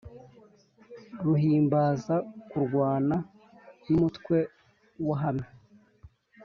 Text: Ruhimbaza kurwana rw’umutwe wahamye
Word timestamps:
Ruhimbaza 1.23 2.15
kurwana 2.49 3.15
rw’umutwe 3.79 4.37
wahamye 5.07 5.49